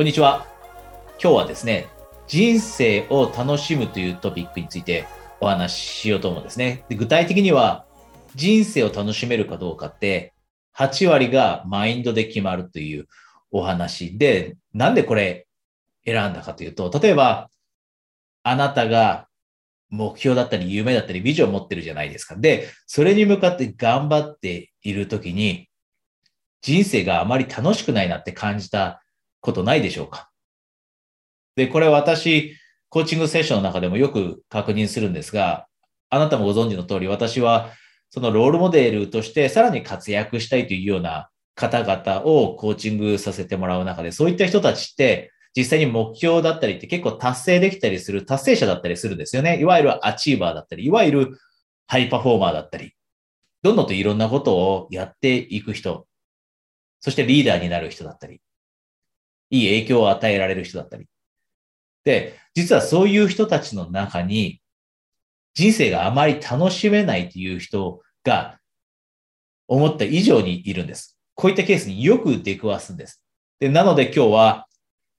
[0.00, 0.46] こんにちは。
[1.22, 1.86] 今日はですね、
[2.26, 5.06] 人生を楽しむというトピックについて
[5.42, 6.86] お話ししようと思うんですね。
[6.88, 7.84] で具体的には、
[8.34, 10.32] 人生を楽しめるかどうかって、
[10.74, 13.08] 8割がマインドで決まるという
[13.50, 15.46] お話で、なんでこれ
[16.06, 17.50] 選んだかというと、例えば、
[18.42, 19.28] あなたが
[19.90, 22.36] 目標だったり夢だったりビジョンを持ってるじゃないですか。
[22.36, 25.68] で、それに向かって頑張っているときに、
[26.62, 28.99] 人生があまり楽しくないなって感じた
[29.40, 30.30] ことないでしょうか？
[31.56, 32.56] で、これ私、
[32.88, 35.66] コーチングセッションの中でもよく確認するんですが、
[36.08, 37.70] あなたもご存知の通り、私は
[38.10, 49.60] そのロールモデルとしてさらに活躍したいというような方々をコーチングさせてもらう中で、そういった人たちって実際に目標だったりって結構達成できたりする達成者だったりするんですよね。
[49.60, 51.38] いわゆるアチーバーだったり、いわゆる
[51.86, 52.94] ハイパフォーマーだったり、
[53.62, 56.06] どんどんといろんなことをやっていく人、
[57.00, 58.40] そしてリーダーになる人だったり、
[59.50, 61.06] いい影響を与えられる人だったり。
[62.04, 64.60] で、実はそういう人たちの中に、
[65.54, 68.58] 人生があまり楽しめないという人が
[69.66, 71.18] 思った以上にいるんです。
[71.34, 73.22] こういったケースによく出くわすんです。
[73.58, 74.66] で、なので今日は、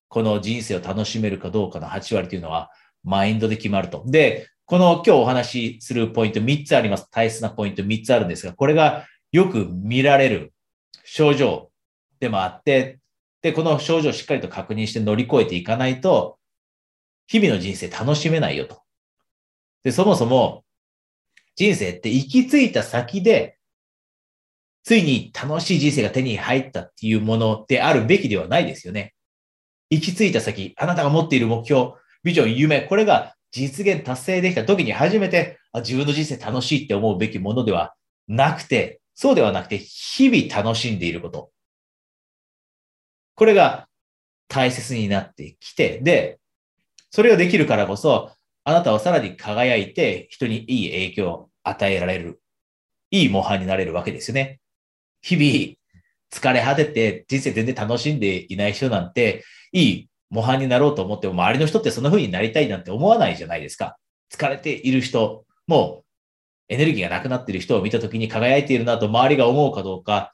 [0.08, 2.70] この人生を楽しめるかどうかの8割というのは、
[3.04, 4.04] マインドで決まると。
[4.08, 7.08] で、この今日お話しするポイント3つあります。
[7.12, 10.54] 大切なポイント3つあるんですが、これがよく見られる
[11.04, 11.72] 症状
[12.22, 13.01] でもあって、
[13.42, 16.38] で、この症状をしっかりと確認して乗り越えていかないと、
[17.28, 18.82] 日々の人生楽しめないよと。
[19.84, 20.64] で、そもそも、
[21.56, 23.58] 人生って行き着いた先で、
[24.84, 29.14] ついに楽しい人生が手に入ったっていうものであるべきではないですよね。
[29.90, 37.94] 行き着いた先、あなたが持っている目標、ビジョン、夢、これが実現達成できた時に初めてあ自分の人生楽しいって思うべきものでは
[38.28, 41.52] なくて、そうではなくて、日々楽しんでいること。
[43.36, 43.88] これが
[44.48, 46.40] 大切になってきて、で、
[47.10, 48.32] それができるからこそ、
[48.64, 52.42] あなたはさらに輝いて人にいい影響を与えられる。
[53.12, 54.60] いい模範になれるわけですよね。
[55.22, 55.76] 日々
[56.32, 63.98] 疲れ果てて人生全然楽しんでいない人なんて、いい模範になろうと思っても、周りの人ってそんな風になりたいなんて思わないじゃないですか。
[64.32, 66.04] 疲れている人、も
[66.68, 70.34] エネルギーがなくなっている人を見たときに輝いているなと周りが思うかどうか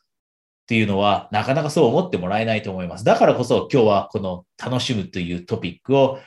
[0.67, 3.05] っていうのは、なかなかそう思ってもらえないと思います。
[3.05, 6.19] だからこそ今日はこの楽しむというトピックを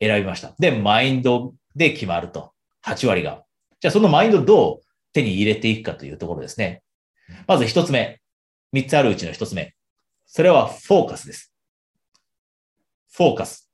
[0.00, 0.54] 選びました。
[0.58, 2.54] で、マインドで決まると。
[2.86, 3.44] 8割が。
[3.80, 4.80] じゃあそのマインドをどう
[5.12, 6.82] 手に入れていくかというところですね。
[7.46, 8.22] まず1つ目。
[8.72, 9.74] 3つあるうちの1つ目。
[10.24, 11.52] それはフォーカスです。
[13.12, 13.70] フォーカス。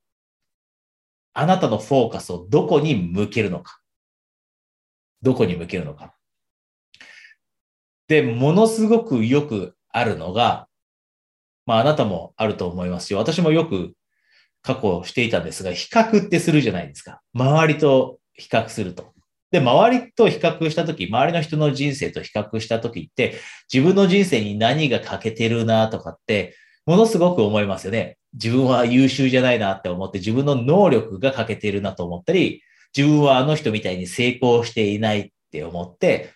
[1.33, 3.79] あなたのフォーカスをどこに向けるのか。
[5.23, 6.17] どこに向けるのか。
[8.09, 10.69] で、ものすごくよくあるのが、
[11.67, 13.93] まああなたもあると思いますし、私もよく
[14.63, 17.21] 過去していたんですが、比較ってするじゃないですか。
[17.35, 19.13] 周りと比較すると。
[19.51, 23.35] で、周りと比較したとき、周りの人の人生と比較したときって、
[23.73, 26.55] 自分の人生に何が欠けてるなとかって、
[26.85, 28.19] ものすごく思いますよね。
[28.35, 32.63] 自分は優秀じゃないなって思って、自分の能力が欠けてるなと思ったり、
[32.97, 36.33] 自分はあの人みたいに成功していないって思って、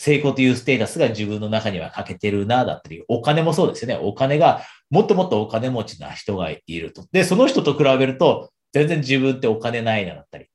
[0.00, 4.00] 成功というステータスが自分の中には欠けてるな、だったり、お金もそうですよね。
[4.02, 7.04] お金が、もっともっとお金持ちな人がいると。
[7.12, 10.46] で、その人と比べると、全然自分ってお金ないな、だったり。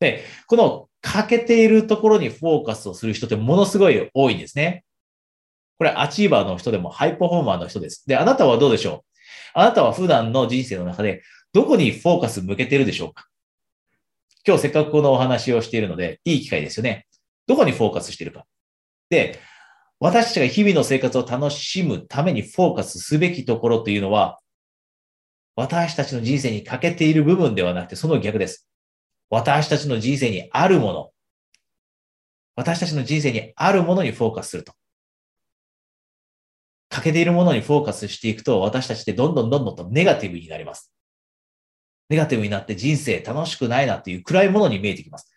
[0.00, 4.84] で、この欠けているところにフォーカスをする人ってものすごい多いんですね。
[5.76, 8.04] これ、アチーバーの人でもハイパフォーマーの人です。
[8.06, 9.10] で、あなたはどうでしょう？
[9.52, 11.22] あなたは普段の人生の中で、
[11.52, 13.26] どこにフォーカス向けてるでしょうか？
[14.46, 17.06] 今日せっかくこのお話をしているので、いい機会ですよね。
[17.46, 18.46] どこにフォーカスしてるか？
[19.10, 19.40] で、
[20.00, 24.40] 私たちが日々の生活を楽しむためにフォーカスすべきところというのは、
[25.56, 28.68] 私たちの人生に欠けている部分ではなくて、その逆です。
[29.30, 31.10] 私たちの人生にあるもの、
[32.56, 34.74] 私たちの人生にあるものにフォーカスすると。
[36.88, 40.92] 欠けているものにフォーカスしていくと、私たちってどんどんどんどんとネガティブになります。
[42.08, 45.32] ネガティブになって人生楽しくないなっていう暗いものに見えてきます。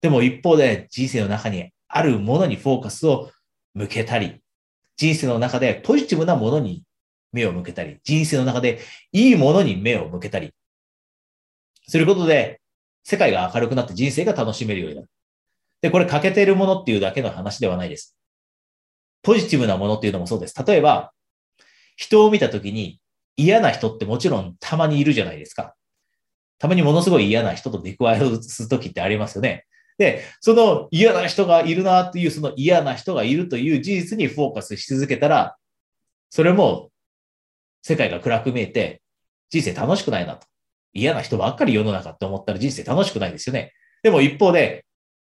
[0.00, 3.30] でも一方で人生の中にあるものにフォーカスを
[3.74, 4.40] 向けたり、
[4.96, 6.82] 人生の中でポジティブなものに
[7.32, 8.80] 目を向けたり、人生の中で
[9.12, 10.52] いいものに目を向けたり、
[11.86, 12.60] することで、
[13.04, 15.10] 世界が明るくなって人生が楽しめるようになる。
[15.80, 18.16] で、これ欠けているものっていうだけの話ではないです。
[19.22, 20.64] ポジティブなものっていうのもそうです。
[20.64, 21.12] 例えば、
[21.96, 23.00] 人を見たときに
[23.36, 25.74] 嫌な人ってもちろんたまにいるじゃないですか。
[26.58, 29.64] たまにものすごい嫌な人と出くわすときってありますよね。
[29.98, 35.56] で、その嫌な人がいるなっていう、その嫌な人がいるという事実にフォーカスし続けたら、
[36.30, 36.90] それも
[37.82, 39.02] 世界が暗く見えて、
[39.50, 40.46] 人生楽しくないなと。
[40.92, 43.72] 嫌な人ばっかり世の中って思ったら人生楽しくないですよね。
[44.02, 44.86] でも一方で、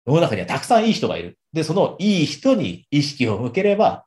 [0.05, 1.37] 世の中にはたくさんいい人がいる。
[1.51, 4.05] で、そのいい人に意識を向ければ、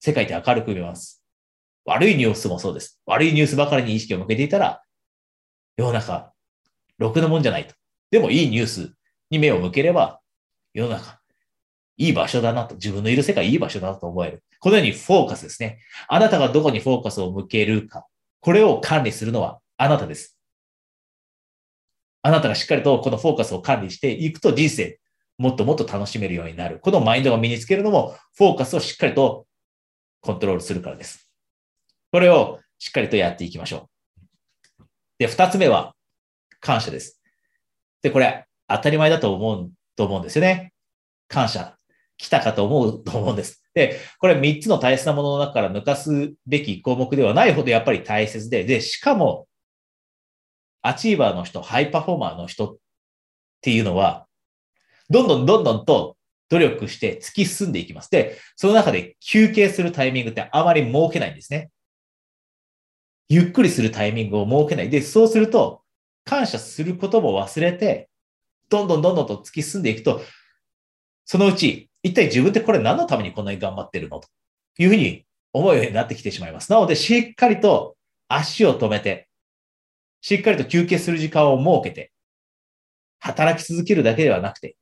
[0.00, 1.22] 世界って明るく見えます。
[1.84, 3.00] 悪いニュースもそうです。
[3.06, 4.82] 悪いニュースばかりに意識を向けていたら、
[5.76, 6.32] 世の中、
[6.98, 7.74] ろくなもんじゃないと。
[8.10, 8.92] でもいいニュース
[9.30, 10.20] に目を向ければ、
[10.72, 11.20] 世の中、
[11.96, 14.44] いい場所だなと、自分のいる世界いい場所だなと思える。
[14.60, 15.80] このようにフォーカスですね。
[16.08, 18.06] あなたがどこにフォーカスを向けるか。
[18.40, 20.38] これを管理するのはあなたです。
[22.22, 24.98] あなたがしっかりとこのフォーカスを管理していくと人生、
[25.38, 26.80] もっともっと楽しめるようになる。
[26.80, 29.46] このマインドが身につけるのも、フォーカスをしっかりと
[30.20, 31.30] コントロールするからです。
[32.10, 33.88] これをしっかりとやっていきましょ
[34.80, 34.84] う。
[35.18, 35.94] で、二つ目は、
[36.60, 37.22] 感謝です。
[38.02, 40.72] で、これ、当たり前だと思う、と思うんですよね。
[41.28, 41.76] 感謝。
[42.18, 43.62] 来たかと思うと思うんです。
[43.74, 49.46] で、これ3つの大切なものの中から抜かすべき項目ではないほどやっぱり大切で、で、しかも、
[50.82, 52.76] アチーバーの人、ハイパフォーマーの人っ
[53.60, 54.26] ていうのは、
[55.10, 56.16] どんどんどんどんと
[56.48, 58.10] 努力して突き進んでいきます。
[58.10, 61.70] で、その中で休憩するタイミングってあまり設けないんですね。
[63.28, 64.90] ゆっくりするタイミングを設けない。
[64.90, 65.82] で、そうすると、
[66.24, 68.08] 感謝することも忘れて、
[68.68, 70.22] どんどんどんどんと突き進んでいくと、
[71.24, 74.28] そのうち、一体自分ってこれ何のためにこんなに頑張ってるのと
[74.78, 76.70] いうふうに思うようになってきてしまいます。
[76.70, 77.96] なので、しっかりと
[78.28, 79.28] 足を止めて、
[80.20, 82.12] しっかりと休憩する時間を設けて、
[83.18, 84.76] 働き続けるだけではなくて、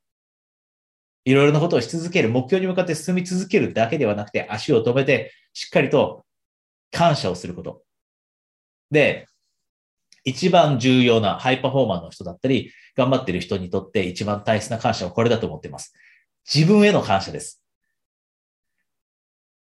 [1.25, 6.25] いろいろなことをし続ける、目標に向かって進み続けるだけではなくて、足を止めて、しっかりと
[6.93, 7.83] 感謝をすること。
[8.91, 9.27] で、
[10.25, 15.95] 一番重要なハイパフォーマーの人だったり、頑張ってる人にとって一番大切な感謝はこれだと思っています。
[16.53, 17.63] 自分への感謝です。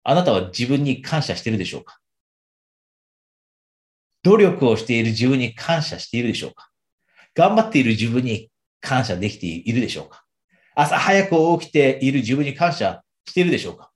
[0.03, 1.99] あなたは自分に感謝しているでしょうか？
[4.23, 6.69] 努力をしている自分に感謝しているでしょうか？
[7.33, 8.49] 頑張っている自分に
[8.81, 10.23] 感謝できているでしょうか？
[10.75, 13.91] 朝早く起きている自分に感謝しているでしょうか？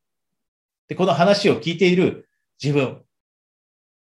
[0.87, 2.29] で、この話を聞いている
[2.61, 3.01] 自分、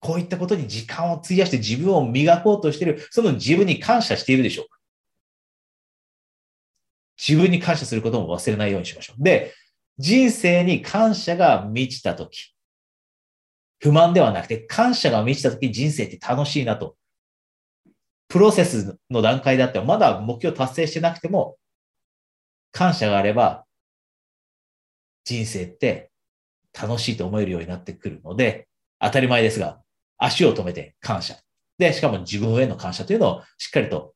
[0.02, 4.80] こういったことに時間を費やして自分を磨こうとしている、その自分に感謝しているでしょうか？
[7.18, 9.24] 自分に感謝することも忘れないようにしましょう。
[9.24, 9.54] で、
[10.00, 12.56] 人生に感謝が満ちたとき、
[13.80, 16.96] 不満ではなくて感謝が満ちたとき人生って楽しいなと。
[18.28, 21.58] プロセスの段階だってまだ目標達成してなくても、
[22.72, 23.66] 感謝があれば、
[25.26, 26.10] 人生って
[26.74, 28.68] 楽しいと思えるようになってくるので、
[29.00, 29.82] 当たり前ですが、
[30.22, 31.36] 足を止めて感謝。
[31.78, 34.14] で、しかも自分への感謝というのをしっかりと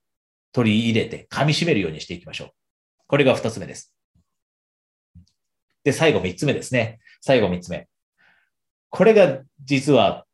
[0.52, 2.50] 取り入れて噛み締めるようにしていきましょう。
[3.08, 3.94] これが二つ目です。
[5.84, 7.00] で、最後三つ目ですね。
[7.22, 7.88] 最後三つ目。
[8.90, 10.26] これが実は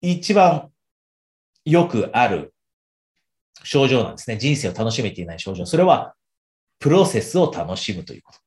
[0.00, 0.70] 一番
[1.64, 2.54] よくある
[3.64, 4.38] 症状なんですね。
[4.38, 5.66] 人生を楽しめていない症状。
[5.66, 6.14] それは、
[6.78, 8.38] プロセスを楽しむということ。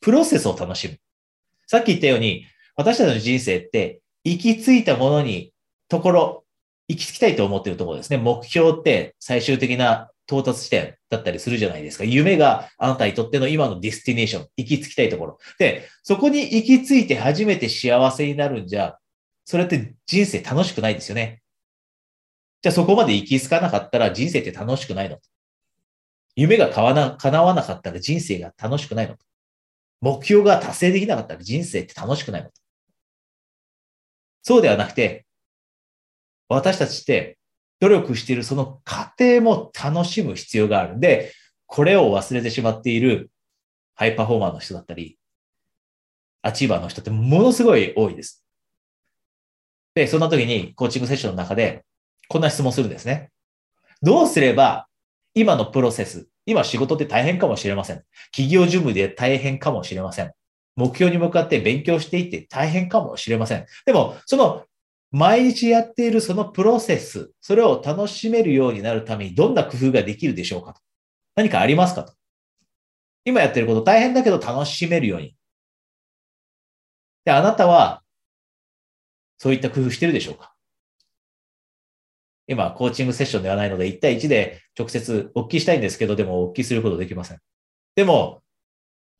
[0.00, 0.98] プロセスを楽しむ。
[1.66, 2.46] さっき言ったように、
[2.76, 5.52] 私たちの人生って行き着いたものに、
[5.88, 6.44] ところ、
[6.88, 8.18] 行き着きたいと思ってるところですね。
[8.18, 12.04] 目標って最終的な到達地点だったりするじゃないですか。
[12.04, 15.38] 夢があなたにとっての今の destination、行き着きたいところ。
[15.58, 18.98] で、そこに行き着いて初めて幸せになるんじゃ、
[19.44, 21.42] それって人生楽しくないですよね。
[22.62, 25.18] じゃあそこまで行き着かなかったら人生って楽しくないの
[26.36, 29.16] 夢が叶わなかったら人生が楽しくないの
[30.00, 32.50] 目標が達成できなかったら人生って楽しくないの
[34.50, 35.26] そうではなくて、
[36.48, 37.38] 私たちって
[37.78, 41.32] 努力しているその過程も楽しむ必要があるんで、
[41.66, 43.30] これを忘れてしまっている
[43.94, 45.20] ハイパフォーマーの人だったり、
[46.42, 48.44] アチーバーの人ってものすごい多いです。
[49.94, 51.84] で、そんな時にコーチングセッションの中で
[52.26, 53.30] こんな質問するんですね。
[54.02, 54.88] どうすれば
[55.32, 58.02] 今のプロセス、今仕事って大変かもしれません。
[58.32, 60.32] 企業事務で大変かもしれません。
[60.80, 63.66] 目標に向かって勉強していって大変かもしれません。
[63.84, 64.64] でも、その
[65.12, 70.80] 毎日やっているそのプロセス、それを楽しめるようになるためにどんな工夫ができるでしょうかと。
[71.34, 72.14] 何かありますかと。
[73.24, 75.36] 今やってること大変だけど楽しめるように。
[77.24, 78.02] で、あなたは、
[79.38, 80.54] そういった工夫してるでしょうか
[82.46, 87.38] 今、コーチングセッションではないので、1対1で直接お聞きしたいんですけど、でもお聞きすることできません。
[87.94, 88.42] でも、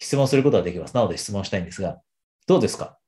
[0.00, 0.94] 質問することはできます。
[0.94, 2.00] なので質問したいんですが、
[2.46, 2.98] どうですか？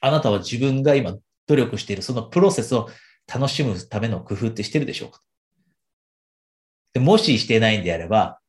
[0.00, 1.14] あなたは自分が今
[1.46, 2.90] 努力しているそのプロセスを
[3.32, 5.22] 楽しむための工夫ってしてるでしょうか？
[6.92, 8.40] でもししてないんであれば、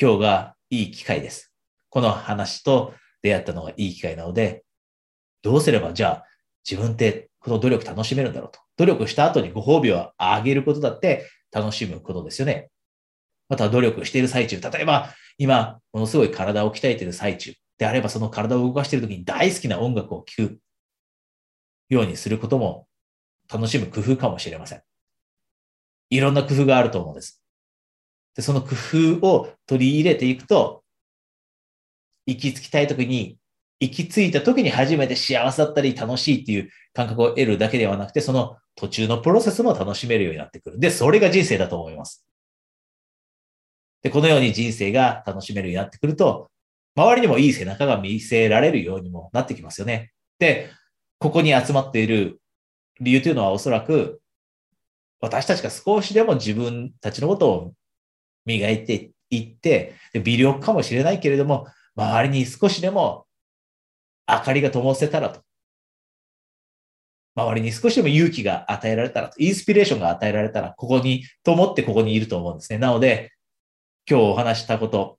[0.00, 1.52] 今日がいい機会です。
[1.90, 4.64] この話と出会ったのがいい機会なので、
[5.42, 6.24] どうすればじゃあ
[6.68, 8.60] 自分ってこの努力楽しめるんだろうと。
[8.78, 12.70] 努力した後にご褒美をあげることだって楽しむことですよね。
[13.48, 14.60] また努力している最中。
[14.60, 20.58] 例えば、今、ものすごい体を鍛えている最中であれば、その体を動かしている時に大好きな音楽を聴く
[21.88, 22.86] ようにすることも
[23.52, 24.82] 楽しむ工夫かもしれません。
[26.10, 27.42] いろんな工夫があると思うんです。
[28.34, 28.68] で、その工
[29.20, 30.84] 夫を取り入れていくと、
[32.26, 33.38] 行き着きたい時に、
[33.80, 40.78] 行き着いた時に初めて幸せだったり楽しいっていう感覚を得るだけではなくて、その途中のプロセスも楽しめるようになってくる。
[40.78, 42.25] で、それが人生だと思います。
[44.06, 46.48] で、このように人生が楽しめるようになってくると、
[46.94, 50.12] 周りにもいい背中が見せられるようにもなってきますよね。
[50.38, 50.70] で、
[51.18, 52.40] ここに集まっている
[53.00, 54.20] 理由というのはおそらく、
[55.20, 57.72] 私たちが少しでも自分たちのことを
[58.44, 63.26] 磨いていって、微力かもしれないけれども、周りに少しでも
[64.28, 65.40] 明かりが灯せたらと。
[67.34, 72.78] 周りに少しでも勇気が与えられたらと、インスピレーションが与えられたら、ここに、と思ってここにいると思うんですね。
[72.78, 73.32] なので、
[74.08, 75.18] 今日お話したこと、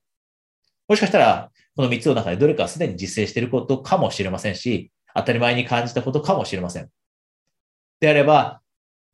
[0.87, 6.89] もしかしたら、この3つの中でどれかすでに実践していることかもしれませんし、当たり前に感じたことかもしれません。
[7.99, 8.61] であれば、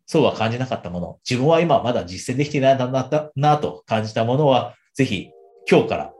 [0.05, 5.31] そうは感じなかったもの、自分は今まだ実践できていないんだななと感じたものは、ぜひ
[5.69, 6.13] 今日から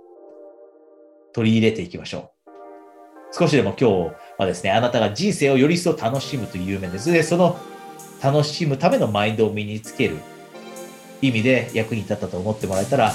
[1.34, 3.38] 取り入れていきましょう。
[3.38, 7.12] 少しでも今日はですね、あなたが人生をより一層楽しむという面です。
[7.12, 7.60] で、その
[8.24, 10.18] 楽しむためのマインドを身につける
[11.22, 13.14] 意味で役に立ったと思ってもらえたら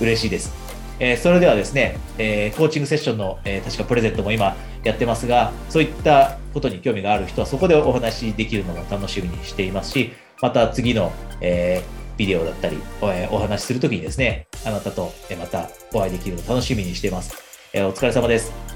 [0.00, 0.66] 嬉しいです。
[0.98, 11.82] えー、それではですね、えー、コーチングセッションの、えー、確かプレゼントも今やってますが、そういったことに興味がある人はそこでお話しできるのも楽しみにしていますし、また次の、え
[12.16, 17.36] ビデオだったり、えお話しするときにですね、あなたとまたお会いできるのを楽しみにしています。
[17.74, 18.75] えお疲れ様です。